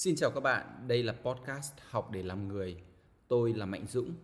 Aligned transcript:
Xin 0.00 0.16
chào 0.16 0.30
các 0.30 0.40
bạn, 0.40 0.84
đây 0.88 1.02
là 1.02 1.12
podcast 1.12 1.72
Học 1.88 2.10
để 2.10 2.22
làm 2.22 2.48
người. 2.48 2.76
Tôi 3.28 3.52
là 3.52 3.66
Mạnh 3.66 3.86
Dũng. 3.86 4.14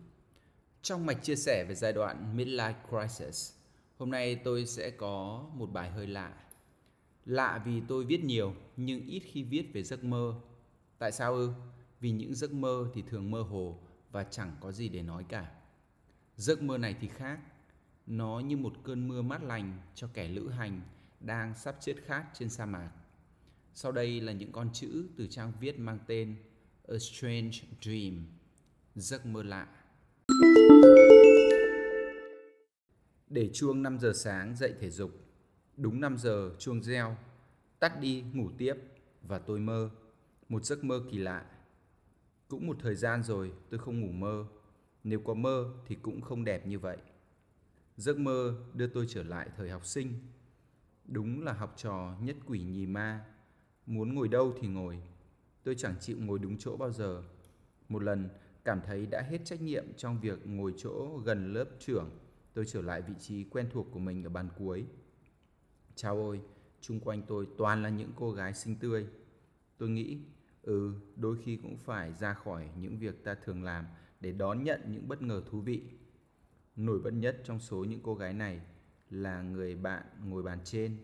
Trong 0.81 1.05
mạch 1.05 1.23
chia 1.23 1.35
sẻ 1.35 1.65
về 1.69 1.75
giai 1.75 1.93
đoạn 1.93 2.37
midlife 2.37 2.73
crisis, 2.89 3.53
hôm 3.97 4.11
nay 4.11 4.35
tôi 4.35 4.65
sẽ 4.65 4.89
có 4.89 5.45
một 5.53 5.71
bài 5.71 5.89
hơi 5.89 6.07
lạ. 6.07 6.33
Lạ 7.25 7.61
vì 7.65 7.81
tôi 7.87 8.05
viết 8.05 8.23
nhiều 8.23 8.53
nhưng 8.77 9.05
ít 9.05 9.19
khi 9.19 9.43
viết 9.43 9.73
về 9.73 9.83
giấc 9.83 10.03
mơ. 10.03 10.35
Tại 10.97 11.11
sao 11.11 11.33
ư? 11.33 11.51
Vì 11.99 12.11
những 12.11 12.35
giấc 12.35 12.51
mơ 12.51 12.89
thì 12.93 13.03
thường 13.09 13.31
mơ 13.31 13.41
hồ 13.41 13.79
và 14.11 14.23
chẳng 14.23 14.55
có 14.59 14.71
gì 14.71 14.89
để 14.89 15.01
nói 15.01 15.25
cả. 15.29 15.51
Giấc 16.35 16.61
mơ 16.61 16.77
này 16.77 16.95
thì 17.01 17.07
khác. 17.07 17.39
Nó 18.07 18.39
như 18.39 18.57
một 18.57 18.73
cơn 18.83 19.07
mưa 19.07 19.21
mát 19.21 19.43
lành 19.43 19.77
cho 19.95 20.09
kẻ 20.13 20.27
lữ 20.27 20.49
hành 20.49 20.81
đang 21.19 21.55
sắp 21.55 21.75
chết 21.79 21.95
khát 22.05 22.25
trên 22.33 22.49
sa 22.49 22.65
mạc 22.65 22.91
sau 23.79 23.91
đây 23.91 24.21
là 24.21 24.31
những 24.31 24.51
con 24.51 24.69
chữ 24.73 25.07
từ 25.17 25.27
trang 25.27 25.53
viết 25.59 25.79
mang 25.79 25.99
tên 26.07 26.35
A 26.87 26.97
Strange 26.97 27.57
Dream, 27.81 28.25
giấc 28.95 29.25
mơ 29.25 29.43
lạ. 29.43 29.67
Để 33.29 33.49
chuông 33.53 33.83
5 33.83 33.99
giờ 33.99 34.13
sáng 34.15 34.55
dậy 34.55 34.73
thể 34.79 34.89
dục, 34.89 35.11
đúng 35.75 36.01
5 36.01 36.17
giờ 36.17 36.55
chuông 36.59 36.83
reo, 36.83 37.17
tắt 37.79 38.01
đi 38.01 38.23
ngủ 38.33 38.49
tiếp 38.57 38.75
và 39.21 39.39
tôi 39.39 39.59
mơ, 39.59 39.89
một 40.49 40.65
giấc 40.65 40.83
mơ 40.83 41.03
kỳ 41.11 41.17
lạ. 41.17 41.45
Cũng 42.47 42.67
một 42.67 42.77
thời 42.79 42.95
gian 42.95 43.23
rồi 43.23 43.51
tôi 43.69 43.79
không 43.79 44.01
ngủ 44.01 44.11
mơ, 44.11 44.45
nếu 45.03 45.19
có 45.19 45.33
mơ 45.33 45.73
thì 45.87 45.95
cũng 46.01 46.21
không 46.21 46.45
đẹp 46.45 46.67
như 46.67 46.79
vậy. 46.79 46.97
Giấc 47.97 48.17
mơ 48.19 48.55
đưa 48.73 48.87
tôi 48.87 49.05
trở 49.09 49.23
lại 49.23 49.49
thời 49.57 49.69
học 49.69 49.85
sinh. 49.85 50.13
Đúng 51.05 51.43
là 51.43 51.53
học 51.53 51.73
trò 51.77 52.15
nhất 52.21 52.35
quỷ 52.45 52.59
nhì 52.63 52.85
ma 52.85 53.25
Muốn 53.87 54.15
ngồi 54.15 54.27
đâu 54.27 54.53
thì 54.61 54.67
ngồi. 54.67 54.99
Tôi 55.63 55.75
chẳng 55.75 55.95
chịu 55.99 56.17
ngồi 56.19 56.39
đúng 56.39 56.57
chỗ 56.57 56.77
bao 56.77 56.91
giờ. 56.91 57.23
Một 57.89 58.03
lần 58.03 58.29
cảm 58.63 58.81
thấy 58.85 59.05
đã 59.05 59.21
hết 59.21 59.37
trách 59.45 59.61
nhiệm 59.61 59.85
trong 59.97 60.19
việc 60.19 60.47
ngồi 60.47 60.73
chỗ 60.77 61.17
gần 61.25 61.53
lớp 61.53 61.65
trưởng, 61.79 62.09
tôi 62.53 62.65
trở 62.65 62.81
lại 62.81 63.01
vị 63.01 63.13
trí 63.19 63.43
quen 63.43 63.69
thuộc 63.71 63.87
của 63.91 63.99
mình 63.99 64.23
ở 64.23 64.29
bàn 64.29 64.49
cuối. 64.57 64.85
Chao 65.95 66.15
ôi, 66.15 66.41
chung 66.81 66.99
quanh 66.99 67.21
tôi 67.27 67.47
toàn 67.57 67.83
là 67.83 67.89
những 67.89 68.11
cô 68.15 68.31
gái 68.31 68.53
xinh 68.53 68.75
tươi. 68.75 69.07
Tôi 69.77 69.89
nghĩ, 69.89 70.17
ừ, 70.61 70.93
đôi 71.15 71.37
khi 71.43 71.55
cũng 71.55 71.77
phải 71.77 72.13
ra 72.13 72.33
khỏi 72.33 72.69
những 72.79 72.99
việc 72.99 73.23
ta 73.23 73.35
thường 73.45 73.63
làm 73.63 73.85
để 74.19 74.31
đón 74.31 74.63
nhận 74.63 74.81
những 74.87 75.07
bất 75.07 75.21
ngờ 75.21 75.43
thú 75.49 75.61
vị. 75.61 75.81
Nổi 76.75 76.99
bật 76.99 77.11
nhất 77.11 77.41
trong 77.43 77.59
số 77.59 77.83
những 77.83 77.99
cô 78.03 78.15
gái 78.15 78.33
này 78.33 78.61
là 79.09 79.41
người 79.41 79.75
bạn 79.75 80.05
ngồi 80.23 80.43
bàn 80.43 80.59
trên. 80.63 80.97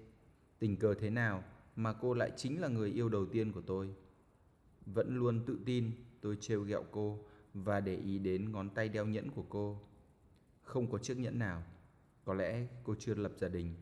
Tình 0.60 0.78
cờ 0.78 0.94
thế 0.94 1.10
nào 1.10 1.44
mà 1.76 1.94
cô 1.94 2.14
lại 2.14 2.32
chính 2.36 2.62
là 2.62 2.68
người 2.68 2.90
yêu 2.90 3.10
đầu 3.10 3.26
tiên 3.26 3.52
của 3.52 3.62
tôi. 3.62 3.96
Vẫn 4.86 5.18
luôn 5.18 5.44
tự 5.46 5.60
tin 5.66 5.92
tôi 6.22 6.38
trêu 6.40 6.62
ghẹo 6.62 6.84
cô 6.92 7.26
và 7.54 7.80
để 7.80 7.96
ý 7.96 8.20
đến 8.20 8.52
ngón 8.52 8.70
tay 8.70 8.90
đeo 8.90 9.06
nhẫn 9.06 9.32
của 9.32 9.46
cô. 9.50 9.82
Không 10.62 10.92
có 10.92 10.98
chiếc 10.98 11.18
nhẫn 11.18 11.40
nào. 11.40 11.64
Có 12.26 12.34
lẽ 12.34 12.68
cô 12.84 12.96
chưa 13.00 13.16
lập 13.16 13.32
gia 13.38 13.48
đình. 13.48 13.76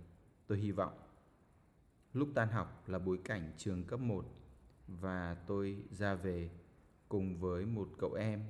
Tôi 0.47 0.57
hy 0.57 0.71
vọng. 0.71 0.93
Lúc 2.13 2.29
tan 2.35 2.49
học 2.49 2.89
là 2.89 2.99
bối 2.99 3.19
cảnh 3.23 3.53
trường 3.57 3.83
cấp 3.83 3.99
1 3.99 4.25
và 4.87 5.37
tôi 5.47 5.83
ra 5.91 6.15
về 6.15 6.49
cùng 7.09 7.37
với 7.39 7.65
một 7.65 7.89
cậu 7.97 8.13
em 8.13 8.43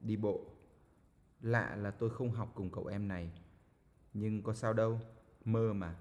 đi 0.00 0.16
bộ. 0.16 0.46
Lạ 1.40 1.76
là 1.76 1.90
tôi 1.90 2.10
không 2.10 2.30
học 2.30 2.52
cùng 2.54 2.70
cậu 2.70 2.86
em 2.86 3.08
này. 3.08 3.30
Nhưng 4.14 4.42
có 4.42 4.54
sao 4.54 4.72
đâu, 4.72 5.00
mơ 5.44 5.72
mà. 5.72 5.96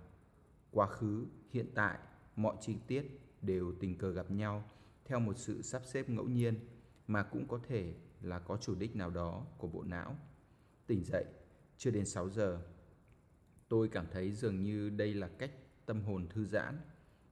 Quá 0.71 0.87
khứ, 0.87 1.25
hiện 1.49 1.71
tại 1.75 1.99
mọi 2.35 2.55
chi 2.61 2.75
tiết 2.87 3.19
đều 3.41 3.73
tình 3.79 3.97
cờ 3.97 4.11
gặp 4.11 4.31
nhau 4.31 4.69
theo 5.05 5.19
một 5.19 5.37
sự 5.37 5.61
sắp 5.61 5.81
xếp 5.85 6.09
ngẫu 6.09 6.25
nhiên 6.25 6.59
mà 7.07 7.23
cũng 7.23 7.47
có 7.47 7.59
thể 7.67 7.93
là 8.21 8.39
có 8.39 8.57
chủ 8.57 8.75
đích 8.75 8.95
nào 8.95 9.09
đó 9.09 9.45
của 9.57 9.67
bộ 9.67 9.83
não. 9.83 10.15
Tỉnh 10.87 11.03
dậy, 11.03 11.25
chưa 11.77 11.91
đến 11.91 12.05
6 12.05 12.29
giờ. 12.29 12.61
Tôi 13.69 13.87
cảm 13.87 14.05
thấy 14.11 14.31
dường 14.31 14.63
như 14.63 14.89
đây 14.89 15.13
là 15.13 15.27
cách 15.27 15.51
tâm 15.85 16.01
hồn 16.01 16.27
thư 16.29 16.45
giãn. 16.45 16.79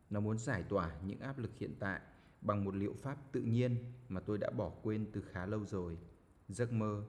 Nó 0.10 0.20
muốn 0.20 0.38
giải 0.38 0.64
tỏa 0.64 0.96
những 1.06 1.20
áp 1.20 1.40
lực 1.40 1.52
hiện 1.58 1.76
tại 1.80 2.02
bằng 2.42 2.66
một 2.66 2.76
liệu 2.76 2.94
pháp 3.02 3.18
tự 3.32 3.42
nhiên 3.42 3.76
mà 4.10 4.20
tôi 4.20 4.38
đã 4.38 4.50
bỏ 4.50 4.70
quên 4.70 5.06
từ 5.14 5.22
khá 5.22 5.46
lâu 5.46 5.66
rồi. 5.66 5.98
Giấc 6.50 6.72
mơ. 6.74 7.04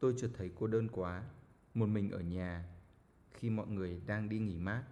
Tôi 0.00 0.14
chợt 0.16 0.30
thấy 0.34 0.50
cô 0.54 0.66
đơn 0.66 0.88
quá, 0.92 1.24
một 1.74 1.86
mình 1.86 2.10
ở 2.10 2.20
nhà 2.20 2.68
khi 3.30 3.50
mọi 3.50 3.66
người 3.66 4.00
đang 4.06 4.28
đi 4.28 4.38
nghỉ 4.38 4.58
mát. 4.58 4.84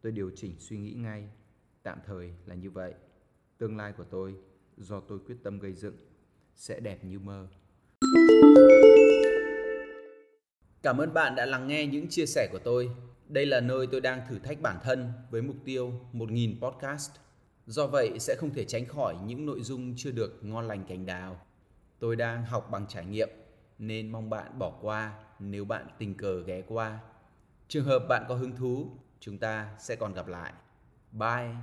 Tôi 0.00 0.12
điều 0.12 0.30
chỉnh 0.36 0.54
suy 0.58 0.78
nghĩ 0.78 0.92
ngay 0.92 1.30
Tạm 1.82 1.98
thời 2.06 2.32
là 2.46 2.54
như 2.54 2.70
vậy. 2.70 2.94
Tương 3.58 3.76
lai 3.76 3.92
của 3.92 4.04
tôi, 4.04 4.34
do 4.76 5.00
tôi 5.00 5.18
quyết 5.26 5.36
tâm 5.42 5.58
gây 5.58 5.72
dựng, 5.72 5.96
sẽ 6.56 6.80
đẹp 6.80 7.04
như 7.04 7.18
mơ. 7.18 7.46
Cảm 10.82 10.98
ơn 10.98 11.14
bạn 11.14 11.34
đã 11.34 11.46
lắng 11.46 11.68
nghe 11.68 11.86
những 11.86 12.08
chia 12.08 12.26
sẻ 12.26 12.48
của 12.52 12.58
tôi. 12.64 12.90
Đây 13.28 13.46
là 13.46 13.60
nơi 13.60 13.86
tôi 13.86 14.00
đang 14.00 14.20
thử 14.28 14.38
thách 14.38 14.60
bản 14.60 14.78
thân 14.82 15.12
với 15.30 15.42
mục 15.42 15.56
tiêu 15.64 15.92
1.000 16.12 16.60
podcast. 16.60 17.10
Do 17.66 17.86
vậy 17.86 18.18
sẽ 18.18 18.36
không 18.38 18.50
thể 18.54 18.64
tránh 18.64 18.86
khỏi 18.86 19.16
những 19.26 19.46
nội 19.46 19.62
dung 19.62 19.94
chưa 19.96 20.10
được 20.10 20.44
ngon 20.44 20.68
lành 20.68 20.84
cành 20.88 21.06
đào. 21.06 21.40
Tôi 21.98 22.16
đang 22.16 22.44
học 22.44 22.68
bằng 22.70 22.86
trải 22.88 23.04
nghiệm 23.04 23.28
nên 23.78 24.12
mong 24.12 24.30
bạn 24.30 24.58
bỏ 24.58 24.78
qua 24.80 25.14
nếu 25.38 25.64
bạn 25.64 25.86
tình 25.98 26.14
cờ 26.14 26.42
ghé 26.42 26.62
qua. 26.62 26.98
Trường 27.68 27.84
hợp 27.84 27.98
bạn 28.08 28.24
có 28.28 28.34
hứng 28.34 28.56
thú, 28.56 28.90
chúng 29.20 29.38
ta 29.38 29.76
sẽ 29.78 29.96
còn 29.96 30.14
gặp 30.14 30.28
lại. 30.28 30.52
Bye. 31.12 31.54